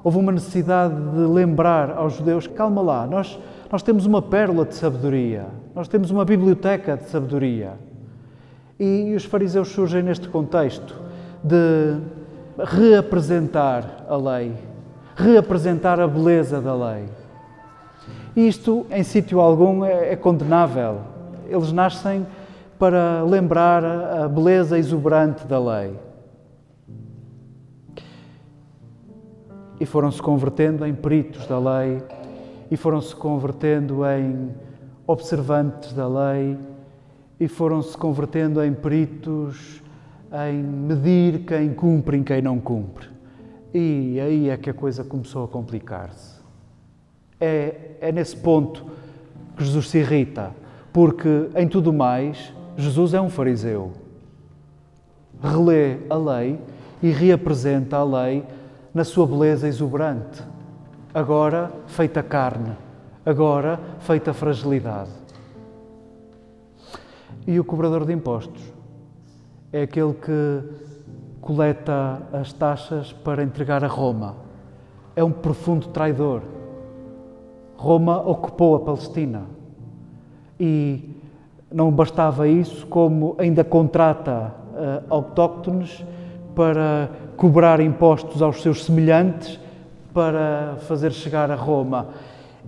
houve 0.05 0.19
uma 0.19 0.31
necessidade 0.31 0.93
de 0.93 1.21
lembrar 1.21 1.89
aos 1.97 2.13
judeus: 2.13 2.45
calma 2.45 2.79
lá, 2.79 3.07
nós, 3.07 3.39
nós 3.71 3.81
temos 3.81 4.05
uma 4.05 4.21
pérola 4.21 4.63
de 4.63 4.75
sabedoria, 4.75 5.47
nós 5.73 5.87
temos 5.87 6.11
uma 6.11 6.23
biblioteca 6.23 6.95
de 6.95 7.09
sabedoria. 7.09 7.73
E, 8.79 9.09
e 9.09 9.15
os 9.15 9.25
fariseus 9.25 9.69
surgem 9.69 10.03
neste 10.03 10.29
contexto 10.29 10.95
de 11.43 11.97
reapresentar 12.63 14.05
a 14.07 14.15
lei, 14.15 14.53
reapresentar 15.15 15.99
a 15.99 16.07
beleza 16.07 16.61
da 16.61 16.75
lei. 16.75 17.05
Isto, 18.35 18.85
em 18.91 19.03
sítio 19.03 19.39
algum, 19.39 19.85
é, 19.85 20.13
é 20.13 20.15
condenável. 20.15 20.99
Eles 21.47 21.71
nascem 21.71 22.25
para 22.77 23.23
lembrar 23.23 23.85
a 23.85 24.27
beleza 24.27 24.77
exuberante 24.77 25.45
da 25.45 25.59
lei. 25.59 25.95
e 29.79 29.85
foram-se 29.85 30.21
convertendo 30.21 30.85
em 30.85 30.93
peritos 30.93 31.45
da 31.47 31.59
lei 31.59 32.01
e 32.71 32.77
foram-se 32.77 33.15
convertendo 33.15 34.05
em 34.05 34.49
observantes 35.05 35.93
da 35.93 36.07
lei 36.07 36.57
e 37.39 37.47
foram-se 37.47 37.97
convertendo 37.97 38.63
em 38.63 38.73
peritos 38.73 39.81
em 40.49 40.63
medir 40.63 41.45
quem 41.45 41.73
cumpre 41.73 42.17
e 42.17 42.23
quem 42.23 42.41
não 42.41 42.59
cumpre. 42.59 43.07
E 43.73 44.19
aí 44.19 44.49
é 44.49 44.57
que 44.57 44.69
a 44.69 44.73
coisa 44.73 45.03
começou 45.03 45.43
a 45.43 45.47
complicar-se. 45.47 46.34
É, 47.39 47.91
é 48.01 48.11
nesse 48.11 48.35
ponto 48.35 48.85
que 49.57 49.63
Jesus 49.63 49.89
se 49.89 49.99
irrita, 49.99 50.51
porque 50.93 51.49
em 51.55 51.67
tudo 51.67 51.91
mais, 51.91 52.53
Jesus 52.77 53.13
é 53.13 53.21
um 53.21 53.29
fariseu. 53.29 53.93
Relê 55.41 55.97
a 56.09 56.15
lei 56.15 56.59
e 57.01 57.09
reapresenta 57.09 57.97
a 57.97 58.03
lei 58.03 58.43
na 58.93 59.03
sua 59.03 59.27
beleza 59.27 59.67
exuberante, 59.67 60.41
agora 61.13 61.71
feita 61.87 62.23
carne, 62.23 62.71
agora 63.25 63.79
feita 63.99 64.33
fragilidade. 64.33 65.11
E 67.45 67.59
o 67.59 67.63
cobrador 67.63 68.05
de 68.05 68.13
impostos 68.13 68.63
é 69.71 69.83
aquele 69.83 70.13
que 70.13 70.63
coleta 71.41 72.23
as 72.33 72.51
taxas 72.53 73.13
para 73.13 73.43
entregar 73.43 73.83
a 73.83 73.87
Roma. 73.87 74.35
É 75.15 75.23
um 75.23 75.31
profundo 75.31 75.89
traidor. 75.89 76.41
Roma 77.77 78.21
ocupou 78.21 78.75
a 78.75 78.79
Palestina 78.79 79.43
e 80.59 81.15
não 81.71 81.91
bastava 81.91 82.47
isso, 82.47 82.85
como 82.87 83.35
ainda 83.37 83.63
contrata 83.63 84.53
uh, 84.73 85.03
autóctones 85.09 86.03
para 86.55 87.09
cobrar 87.35 87.79
impostos 87.81 88.41
aos 88.41 88.61
seus 88.61 88.85
semelhantes 88.85 89.59
para 90.13 90.77
fazer 90.87 91.11
chegar 91.11 91.51
a 91.51 91.55
Roma. 91.55 92.07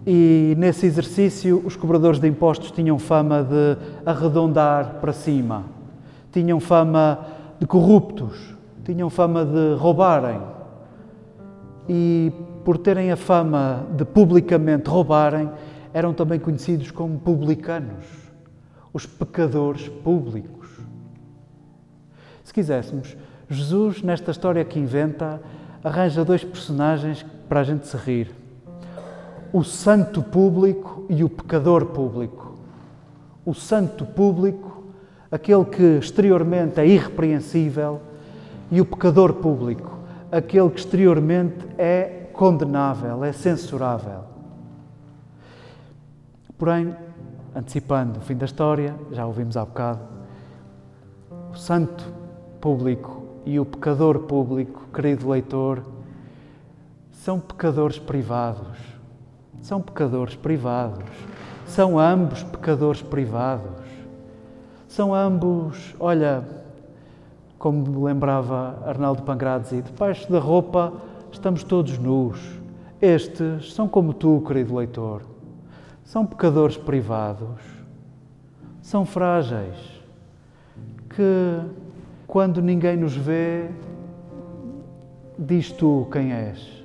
E 0.06 0.54
nesse 0.58 0.86
exercício, 0.86 1.62
os 1.66 1.76
cobradores 1.76 2.20
de 2.20 2.28
impostos 2.28 2.72
tinham 2.72 3.00
fama 3.00 3.44
de 3.44 3.78
arredondar 4.06 4.96
para 5.00 5.14
cima, 5.14 5.64
tinham 6.32 6.60
fama 6.60 7.20
de 7.60 7.66
corruptos, 7.66 8.56
tinham 8.84 9.10
fama 9.10 9.46
de 9.46 9.76
roubarem. 9.76 10.40
E 11.90 12.32
por 12.68 12.78
terem 12.78 13.14
a 13.14 13.16
fama 13.16 13.88
de 13.96 14.04
publicamente 14.04 14.90
roubarem, 14.90 15.50
eram 15.94 16.14
também 16.14 16.38
conhecidos 16.38 16.92
como 16.92 17.18
publicanos, 17.18 18.04
os 18.92 19.06
pecadores 19.06 19.88
públicos. 19.88 20.68
Se 22.44 22.54
quiséssemos, 22.54 23.16
Jesus, 23.50 24.04
nesta 24.04 24.32
história 24.32 24.66
que 24.66 24.78
inventa, 24.78 25.42
arranja 25.82 26.26
dois 26.26 26.44
personagens 26.44 27.26
para 27.48 27.62
a 27.62 27.64
gente 27.64 27.88
se 27.88 27.96
rir: 27.96 28.36
o 29.54 29.64
santo 29.64 30.22
público 30.22 31.06
e 31.08 31.24
o 31.24 31.30
pecador 31.30 31.86
público. 31.86 32.58
O 33.46 33.54
santo 33.54 34.06
público, 34.06 34.84
aquele 35.32 35.64
que 35.64 36.00
exteriormente 36.00 36.82
é 36.82 36.86
irrepreensível, 36.86 38.02
e 38.70 38.82
o 38.82 38.86
pecador 38.86 39.36
público, 39.36 40.00
aquele 40.30 40.70
que 40.70 40.82
exteriormente 40.82 41.66
é 41.78 42.17
condenável, 42.38 43.26
é 43.26 43.34
censurável. 43.34 44.24
Porém, 46.56 46.96
antecipando 47.56 48.20
o 48.20 48.22
fim 48.22 48.36
da 48.36 48.46
história, 48.46 48.96
já 49.12 49.26
ouvimos 49.26 49.58
há 49.58 49.66
bocado, 49.66 50.02
o 51.52 51.58
santo 51.58 52.06
público 52.62 53.24
e 53.44 53.60
o 53.60 53.66
pecador 53.66 54.20
público, 54.20 54.88
querido 54.94 55.28
leitor, 55.28 55.84
são 57.12 57.40
pecadores 57.40 57.98
privados. 57.98 58.78
São 59.62 59.82
pecadores 59.82 60.36
privados. 60.36 61.10
São 61.66 62.00
ambos 62.00 62.44
pecadores 62.44 63.02
privados. 63.02 63.84
São 64.88 65.14
ambos, 65.14 65.96
olha, 66.00 66.44
como 67.58 67.86
me 67.86 68.06
lembrava 68.06 68.78
Arnaldo 68.86 69.24
Pangrazzi, 69.24 69.82
debaixo 69.82 70.32
da 70.32 70.40
roupa 70.40 70.94
estamos 71.38 71.64
todos 71.64 71.98
nus. 71.98 72.40
Estes 73.02 73.74
são 73.74 73.88
como 73.88 74.14
tu, 74.14 74.44
querido 74.46 74.76
leitor. 74.76 75.22
São 76.04 76.26
pecadores 76.26 76.76
privados. 76.76 77.62
São 78.82 79.06
frágeis. 79.06 79.78
Que, 81.10 81.62
quando 82.26 82.62
ninguém 82.62 82.98
nos 82.98 83.16
vê, 83.16 83.70
diz 85.38 85.72
tu 85.72 86.08
quem 86.12 86.34
és. 86.34 86.84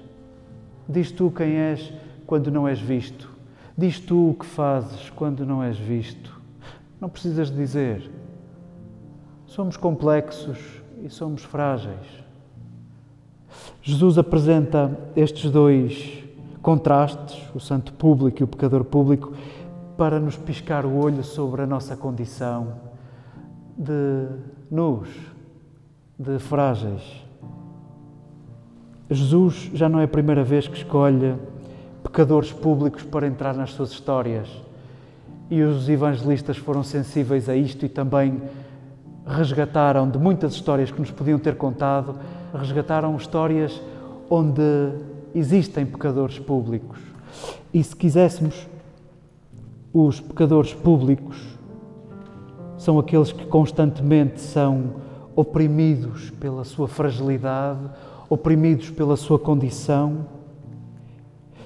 Diz 0.88 1.10
tu 1.10 1.30
quem 1.30 1.56
és 1.56 1.92
quando 2.26 2.50
não 2.50 2.68
és 2.68 2.80
visto. 2.80 3.30
Diz 3.76 3.98
tu 3.98 4.30
o 4.30 4.34
que 4.34 4.44
fazes 4.44 5.08
quando 5.10 5.46
não 5.46 5.62
és 5.62 5.78
visto. 5.78 6.40
Não 7.00 7.08
precisas 7.08 7.50
dizer. 7.50 8.10
Somos 9.46 9.76
complexos 9.76 10.58
e 11.02 11.08
somos 11.08 11.42
frágeis. 11.42 12.21
Jesus 13.82 14.18
apresenta 14.18 14.96
estes 15.16 15.50
dois 15.50 16.22
contrastes, 16.60 17.42
o 17.54 17.60
santo 17.60 17.92
público 17.92 18.42
e 18.42 18.44
o 18.44 18.46
pecador 18.46 18.84
público, 18.84 19.32
para 19.96 20.18
nos 20.18 20.36
piscar 20.36 20.86
o 20.86 20.96
olho 20.96 21.22
sobre 21.24 21.62
a 21.62 21.66
nossa 21.66 21.96
condição 21.96 22.74
de 23.76 24.28
nus, 24.70 25.08
de 26.18 26.38
frágeis. 26.38 27.02
Jesus 29.10 29.70
já 29.74 29.88
não 29.88 30.00
é 30.00 30.04
a 30.04 30.08
primeira 30.08 30.42
vez 30.42 30.66
que 30.66 30.76
escolhe 30.76 31.34
pecadores 32.02 32.52
públicos 32.52 33.02
para 33.02 33.26
entrar 33.26 33.54
nas 33.54 33.72
suas 33.72 33.90
histórias. 33.90 34.48
E 35.50 35.62
os 35.62 35.88
evangelistas 35.88 36.56
foram 36.56 36.82
sensíveis 36.82 37.48
a 37.48 37.54
isto 37.54 37.84
e 37.84 37.88
também 37.88 38.40
resgataram 39.26 40.08
de 40.08 40.18
muitas 40.18 40.54
histórias 40.54 40.90
que 40.90 41.00
nos 41.00 41.10
podiam 41.10 41.38
ter 41.38 41.56
contado, 41.56 42.18
resgataram 42.54 43.16
histórias 43.16 43.80
onde 44.28 44.62
existem 45.34 45.86
pecadores 45.86 46.38
públicos. 46.38 46.98
E 47.72 47.82
se 47.82 47.94
quiséssemos, 47.94 48.66
os 49.92 50.20
pecadores 50.20 50.74
públicos 50.74 51.36
são 52.76 52.98
aqueles 52.98 53.32
que 53.32 53.46
constantemente 53.46 54.40
são 54.40 54.96
oprimidos 55.34 56.30
pela 56.30 56.64
sua 56.64 56.88
fragilidade, 56.88 57.80
oprimidos 58.28 58.90
pela 58.90 59.16
sua 59.16 59.38
condição. 59.38 60.26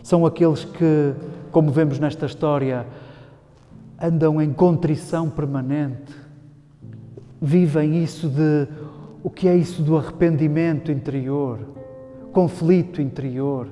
São 0.03 0.27
aqueles 0.27 0.64
que, 0.64 1.14
como 1.51 1.70
vemos 1.70 1.99
nesta 1.99 2.27
história, 2.27 2.87
andam 4.01 4.40
em 4.40 4.53
contrição 4.53 5.31
permanente 5.31 6.27
vivem 7.40 8.03
isso 8.03 8.29
de 8.29 8.66
o 9.27 9.31
que 9.31 9.49
é 9.49 9.57
isso 9.57 9.83
do 9.83 9.97
arrependimento 9.97 10.93
interior, 10.93 11.59
conflito 12.33 13.03
interior, 13.03 13.67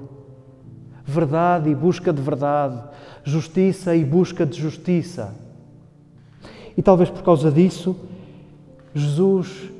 verdade 1.05 1.71
e 1.71 1.75
busca 1.77 2.13
de 2.13 2.21
verdade, 2.21 2.83
justiça 3.23 3.95
e 3.95 4.05
busca 4.05 4.45
de 4.45 4.61
justiça. 4.61 5.33
E 6.77 6.83
talvez 6.83 7.09
por 7.09 7.23
causa 7.23 7.53
disso, 7.53 7.95
Jesus 8.93 9.71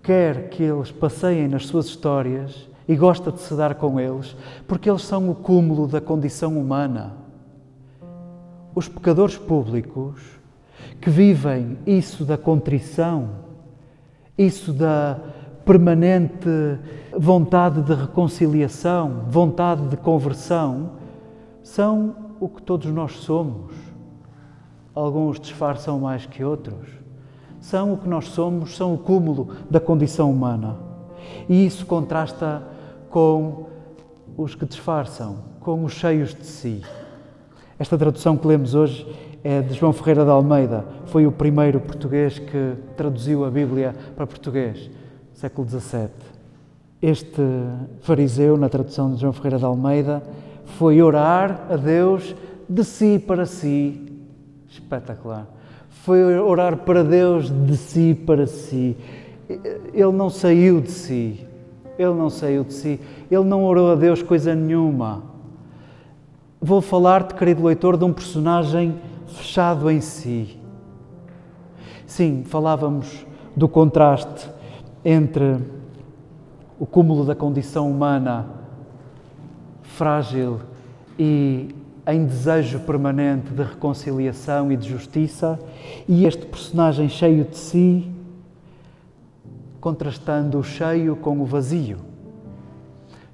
quer 0.00 0.48
que 0.48 0.62
eles 0.62 0.92
passeiem 0.92 1.48
nas 1.48 1.66
suas 1.66 1.86
histórias 1.86 2.68
e 2.86 2.94
gosta 2.94 3.32
de 3.32 3.40
se 3.40 3.56
dar 3.56 3.74
com 3.74 3.98
eles, 3.98 4.36
porque 4.68 4.88
eles 4.88 5.02
são 5.02 5.28
o 5.28 5.34
cúmulo 5.34 5.88
da 5.88 6.00
condição 6.00 6.56
humana. 6.56 7.16
Os 8.76 8.86
pecadores 8.86 9.36
públicos 9.36 10.22
que 11.00 11.10
vivem 11.10 11.78
isso 11.84 12.24
da 12.24 12.38
contrição, 12.38 13.47
isso 14.38 14.72
da 14.72 15.18
permanente 15.64 16.48
vontade 17.14 17.82
de 17.82 17.92
reconciliação, 17.92 19.24
vontade 19.28 19.82
de 19.88 19.96
conversão, 19.96 20.92
são 21.62 22.14
o 22.40 22.48
que 22.48 22.62
todos 22.62 22.90
nós 22.90 23.12
somos. 23.18 23.74
Alguns 24.94 25.38
disfarçam 25.40 25.98
mais 25.98 26.24
que 26.24 26.42
outros. 26.44 26.88
São 27.60 27.92
o 27.92 27.98
que 27.98 28.08
nós 28.08 28.28
somos, 28.28 28.76
são 28.76 28.94
o 28.94 28.98
cúmulo 28.98 29.48
da 29.68 29.80
condição 29.80 30.30
humana. 30.30 30.76
E 31.48 31.66
isso 31.66 31.84
contrasta 31.84 32.62
com 33.10 33.66
os 34.36 34.54
que 34.54 34.64
disfarçam, 34.64 35.38
com 35.60 35.84
os 35.84 35.92
cheios 35.92 36.34
de 36.34 36.46
si. 36.46 36.82
Esta 37.78 37.98
tradução 37.98 38.36
que 38.36 38.46
lemos 38.46 38.74
hoje 38.74 39.06
é 39.42 39.60
de 39.60 39.74
João 39.74 39.92
Ferreira 39.92 40.24
de 40.24 40.30
Almeida. 40.30 40.84
Foi 41.06 41.26
o 41.26 41.32
primeiro 41.32 41.80
português 41.80 42.38
que 42.38 42.74
traduziu 42.96 43.44
a 43.44 43.50
Bíblia 43.50 43.94
para 44.16 44.26
português, 44.26 44.90
século 45.32 45.68
XVII. 45.68 46.08
Este 47.00 47.42
fariseu, 48.00 48.56
na 48.56 48.68
tradução 48.68 49.12
de 49.12 49.20
João 49.20 49.32
Ferreira 49.32 49.58
de 49.58 49.64
Almeida, 49.64 50.22
foi 50.64 51.00
orar 51.00 51.66
a 51.70 51.76
Deus 51.76 52.34
de 52.68 52.84
si 52.84 53.18
para 53.18 53.46
si. 53.46 54.04
Espetacular. 54.68 55.46
Foi 55.88 56.38
orar 56.38 56.76
para 56.78 57.04
Deus 57.04 57.50
de 57.50 57.76
si 57.76 58.14
para 58.14 58.46
si. 58.46 58.96
Ele 59.94 60.12
não 60.12 60.28
saiu 60.28 60.80
de 60.80 60.90
si. 60.90 61.46
Ele 61.98 62.14
não 62.14 62.28
saiu 62.28 62.64
de 62.64 62.74
si. 62.74 63.00
Ele 63.30 63.44
não 63.44 63.64
orou 63.64 63.92
a 63.92 63.94
Deus 63.94 64.22
coisa 64.22 64.54
nenhuma. 64.54 65.22
Vou 66.60 66.80
falar-te, 66.80 67.34
querido 67.34 67.64
leitor, 67.64 67.96
de 67.96 68.04
um 68.04 68.12
personagem 68.12 68.96
fechado 69.28 69.90
em 69.90 70.00
si. 70.00 70.58
Sim, 72.06 72.42
falávamos 72.44 73.26
do 73.54 73.68
contraste 73.68 74.48
entre 75.04 75.58
o 76.78 76.86
cúmulo 76.86 77.24
da 77.24 77.34
condição 77.34 77.90
humana 77.90 78.46
frágil 79.82 80.60
e 81.18 81.74
em 82.06 82.24
desejo 82.24 82.80
permanente 82.80 83.52
de 83.52 83.62
reconciliação 83.62 84.72
e 84.72 84.76
de 84.76 84.88
justiça, 84.88 85.58
e 86.08 86.24
este 86.24 86.46
personagem 86.46 87.08
cheio 87.08 87.44
de 87.44 87.56
si, 87.58 88.10
contrastando 89.78 90.58
o 90.58 90.62
cheio 90.62 91.14
com 91.16 91.38
o 91.40 91.44
vazio. 91.44 91.98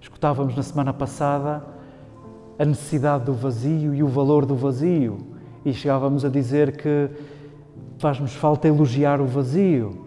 Escutávamos 0.00 0.56
na 0.56 0.62
semana 0.62 0.92
passada 0.92 1.62
a 2.58 2.64
necessidade 2.64 3.24
do 3.24 3.32
vazio 3.32 3.94
e 3.94 4.02
o 4.02 4.08
valor 4.08 4.44
do 4.44 4.56
vazio 4.56 5.33
e 5.64 5.72
chegávamos 5.72 6.24
a 6.24 6.28
dizer 6.28 6.76
que 6.76 7.08
faz-nos 7.98 8.34
falta 8.34 8.68
elogiar 8.68 9.20
o 9.20 9.26
vazio. 9.26 10.04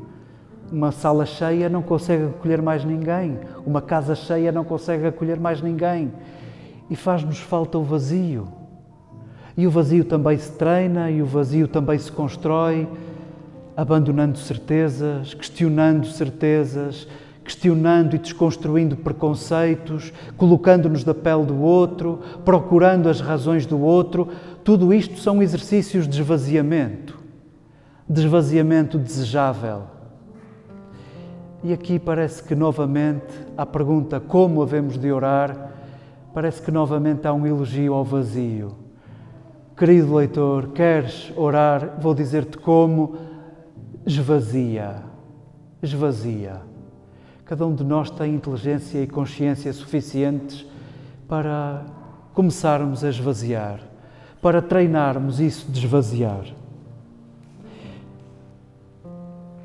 Uma 0.72 0.92
sala 0.92 1.26
cheia 1.26 1.70
não 1.70 1.82
consegue 1.82 2.26
acolher 2.26 2.62
mais 2.62 2.84
ninguém, 2.84 3.40
uma 3.66 3.82
casa 3.82 4.14
cheia 4.14 4.52
não 4.52 4.64
consegue 4.64 5.08
acolher 5.08 5.40
mais 5.40 5.62
ninguém. 5.62 6.12
E 6.90 6.96
faz-nos 6.96 7.40
falta 7.40 7.78
o 7.78 7.84
vazio. 7.84 8.48
E 9.56 9.66
o 9.66 9.72
vazio 9.72 10.06
também 10.06 10.38
se 10.38 10.52
treina, 10.52 11.10
e 11.10 11.22
o 11.22 11.26
vazio 11.26 11.68
também 11.68 11.98
se 11.98 12.12
constrói, 12.12 12.88
abandonando 13.76 14.38
certezas, 14.38 15.34
questionando 15.34 16.06
certezas, 16.06 17.08
questionando 17.44 18.14
e 18.14 18.20
desconstruindo 18.20 18.98
preconceitos, 18.98 20.12
colocando-nos 20.36 21.04
da 21.04 21.14
pele 21.14 21.46
do 21.46 21.62
outro, 21.62 22.20
procurando 22.44 23.08
as 23.08 23.22
razões 23.22 23.66
do 23.66 23.80
outro, 23.80 24.28
tudo 24.68 24.94
isto 24.94 25.18
são 25.18 25.42
exercícios 25.42 26.06
de 26.10 26.22
esvaziamento, 26.22 27.18
de 28.06 28.20
esvaziamento 28.20 29.00
desejável. 29.00 29.84
E 31.64 31.72
aqui 31.72 31.98
parece 31.98 32.44
que 32.44 32.54
novamente 32.54 33.34
a 33.56 33.66
pergunta 33.66 34.20
como 34.20 34.62
havemos 34.62 34.98
de 34.98 35.10
orar, 35.10 35.72
parece 36.34 36.62
que 36.62 36.70
novamente 36.70 37.26
há 37.26 37.32
um 37.32 37.48
elogio 37.48 37.94
ao 37.94 38.04
vazio. 38.04 38.76
Querido 39.78 40.14
leitor, 40.14 40.74
queres 40.74 41.32
orar? 41.38 41.98
Vou 42.02 42.14
dizer-te 42.14 42.58
como 42.58 43.16
esvazia. 44.06 44.96
Esvazia. 45.82 46.62
Cada 47.46 47.66
um 47.66 47.74
de 47.74 47.86
nós 47.86 48.10
tem 48.10 48.36
inteligência 48.36 49.02
e 49.02 49.08
consciência 49.08 49.72
suficientes 49.72 50.66
para 51.26 51.86
começarmos 52.34 53.06
a 53.06 53.08
esvaziar 53.08 53.96
para 54.42 54.62
treinarmos 54.62 55.40
isso 55.40 55.72
de 55.72 55.86
esvaziar. 55.86 56.46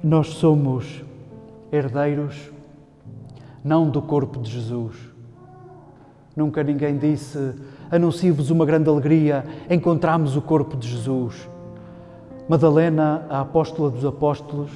Nós 0.02 0.28
somos 0.28 1.04
herdeiros 1.70 2.50
não 3.64 3.88
do 3.88 4.02
corpo 4.02 4.40
de 4.40 4.50
Jesus. 4.50 4.96
Nunca 6.34 6.62
ninguém 6.62 6.96
disse: 6.96 7.54
anuncio-vos 7.90 8.50
uma 8.50 8.66
grande 8.66 8.88
alegria, 8.88 9.44
encontramos 9.70 10.36
o 10.36 10.42
corpo 10.42 10.76
de 10.76 10.88
Jesus. 10.88 11.48
Madalena, 12.48 13.24
a 13.28 13.40
apóstola 13.40 13.90
dos 13.90 14.04
apóstolos, 14.04 14.70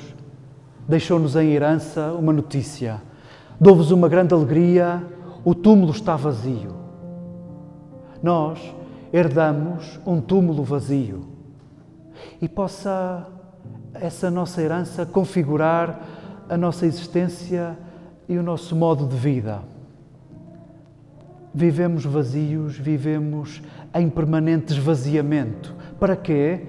deixou-nos 0.89 1.35
em 1.35 1.51
herança 1.53 2.13
uma 2.13 2.33
notícia. 2.33 3.03
Dou-vos 3.59 3.91
uma 3.91 4.09
grande 4.09 4.35
alegria, 4.35 5.03
o 5.45 5.55
túmulo 5.55 5.91
está 5.91 6.15
vazio. 6.15 6.75
Nós, 8.23 8.59
herdamos 9.16 9.98
um 10.07 10.20
túmulo 10.20 10.62
vazio 10.62 11.24
e 12.40 12.46
possa 12.46 13.26
essa 13.94 14.31
nossa 14.31 14.61
herança 14.61 15.07
configurar 15.07 16.02
a 16.50 16.57
nossa 16.57 16.85
existência 16.85 17.79
e 18.29 18.37
o 18.37 18.42
nosso 18.42 18.76
modo 18.76 19.07
de 19.07 19.16
vida. 19.16 19.62
Vivemos 21.55 22.05
vazios, 22.05 22.76
vivemos 22.76 23.62
em 23.94 24.11
permanente 24.11 24.74
esvaziamento. 24.74 25.74
Para 25.98 26.14
quê? 26.14 26.66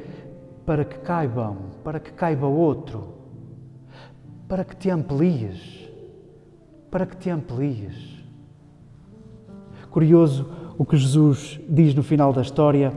Para 0.66 0.86
que 0.86 1.00
caibam, 1.00 1.58
para 1.84 2.00
que 2.00 2.12
caiba 2.14 2.48
outro, 2.48 3.16
para 4.48 4.64
que 4.64 4.74
te 4.74 4.90
amplies, 4.90 5.90
para 6.90 7.06
que 7.06 7.18
te 7.18 7.30
amplies. 7.30 8.24
Curioso 9.92 10.67
o 10.78 10.86
que 10.86 10.96
Jesus 10.96 11.60
diz 11.68 11.96
no 11.96 12.04
final 12.04 12.32
da 12.32 12.42
história 12.42 12.94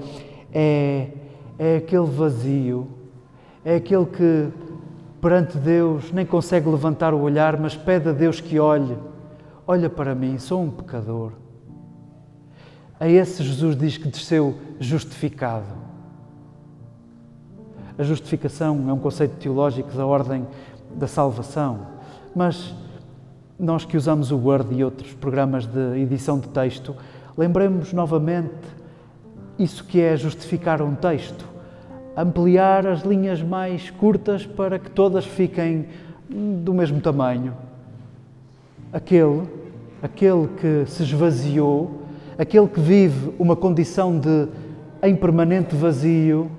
é, 0.52 1.08
é 1.58 1.76
aquele 1.76 2.06
vazio, 2.06 2.88
é 3.64 3.76
aquele 3.76 4.06
que 4.06 4.48
perante 5.20 5.58
Deus 5.58 6.12
nem 6.12 6.26
consegue 6.26 6.68
levantar 6.68 7.14
o 7.14 7.20
olhar, 7.20 7.58
mas 7.58 7.76
pede 7.76 8.08
a 8.08 8.12
Deus 8.12 8.40
que 8.40 8.58
olhe. 8.58 8.96
Olha 9.66 9.88
para 9.88 10.14
mim, 10.14 10.38
sou 10.38 10.62
um 10.62 10.70
pecador. 10.70 11.32
A 12.98 13.08
esse 13.08 13.42
Jesus 13.42 13.76
diz 13.76 13.96
que 13.96 14.08
desceu 14.08 14.56
justificado. 14.78 15.80
A 17.96 18.02
justificação 18.02 18.88
é 18.88 18.92
um 18.92 18.98
conceito 18.98 19.36
teológico 19.36 19.90
da 19.92 20.06
ordem 20.06 20.46
da 20.94 21.06
salvação, 21.06 21.86
mas 22.34 22.74
nós 23.58 23.84
que 23.84 23.96
usamos 23.96 24.30
o 24.30 24.38
Word 24.38 24.74
e 24.74 24.82
outros 24.82 25.12
programas 25.12 25.66
de 25.66 25.98
edição 25.98 26.38
de 26.38 26.48
texto, 26.48 26.96
lembremos 27.40 27.92
novamente 27.92 28.52
isso 29.58 29.84
que 29.84 30.00
é 30.00 30.16
justificar 30.16 30.80
um 30.82 30.94
texto 30.94 31.50
ampliar 32.16 32.86
as 32.86 33.00
linhas 33.00 33.42
mais 33.42 33.90
curtas 33.90 34.44
para 34.44 34.78
que 34.78 34.90
todas 34.90 35.24
fiquem 35.24 35.86
do 36.28 36.74
mesmo 36.74 37.00
tamanho. 37.00 37.54
Aquele, 38.92 39.42
aquele 40.02 40.48
que 40.60 40.84
se 40.86 41.02
esvaziou, 41.02 42.02
aquele 42.38 42.68
que 42.68 42.80
vive 42.80 43.32
uma 43.38 43.56
condição 43.56 44.18
de 44.18 44.48
em 45.02 45.16
permanente 45.16 45.74
vazio, 45.74 46.50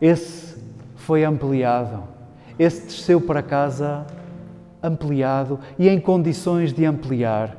esse 0.00 0.56
foi 0.96 1.24
ampliado. 1.24 2.02
Esse 2.58 2.82
desceu 2.82 3.20
para 3.20 3.42
casa 3.42 4.06
ampliado 4.82 5.58
e 5.78 5.88
em 5.88 5.98
condições 5.98 6.72
de 6.72 6.84
ampliar, 6.84 7.56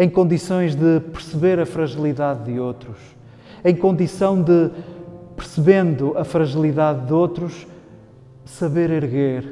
em 0.00 0.08
condições 0.08 0.74
de 0.74 0.98
perceber 1.12 1.60
a 1.60 1.66
fragilidade 1.66 2.44
de 2.44 2.58
outros, 2.58 2.96
em 3.62 3.76
condição 3.76 4.42
de 4.42 4.70
percebendo 5.36 6.16
a 6.16 6.24
fragilidade 6.24 7.04
de 7.04 7.12
outros, 7.12 7.66
saber 8.46 8.88
erguer, 8.90 9.44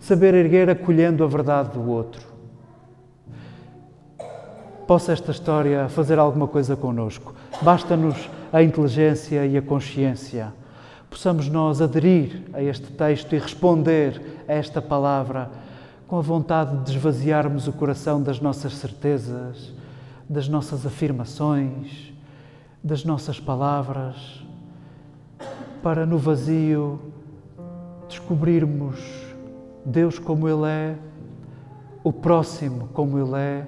saber 0.00 0.34
erguer 0.34 0.68
acolhendo 0.68 1.22
a 1.22 1.28
verdade 1.28 1.70
do 1.70 1.88
outro. 1.88 2.26
Possa 4.88 5.12
esta 5.12 5.30
história 5.30 5.88
fazer 5.88 6.18
alguma 6.18 6.48
coisa 6.48 6.74
conosco. 6.74 7.32
Basta-nos 7.62 8.28
a 8.52 8.64
inteligência 8.64 9.46
e 9.46 9.56
a 9.56 9.62
consciência. 9.62 10.52
Possamos 11.08 11.48
nós 11.48 11.80
aderir 11.80 12.42
a 12.52 12.60
este 12.60 12.90
texto 12.90 13.36
e 13.36 13.38
responder 13.38 14.20
a 14.48 14.52
esta 14.52 14.82
palavra 14.82 15.48
com 16.06 16.18
a 16.18 16.20
vontade 16.20 16.84
de 16.84 16.96
esvaziarmos 16.96 17.66
o 17.66 17.72
coração 17.72 18.22
das 18.22 18.40
nossas 18.40 18.74
certezas, 18.74 19.72
das 20.28 20.48
nossas 20.48 20.86
afirmações, 20.86 22.12
das 22.82 23.04
nossas 23.04 23.40
palavras 23.40 24.44
para 25.82 26.06
no 26.06 26.18
vazio 26.18 27.00
descobrirmos 28.08 28.98
Deus 29.84 30.18
como 30.18 30.48
Ele 30.48 30.66
é, 30.66 30.96
o 32.02 32.12
próximo 32.12 32.88
como 32.92 33.18
Ele 33.18 33.36
é 33.36 33.66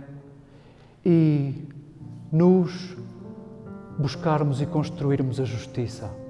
e 1.05 1.69
nos 2.31 2.97
buscarmos 3.99 4.61
e 4.61 4.67
construirmos 4.67 5.41
a 5.41 5.45
justiça. 5.45 6.28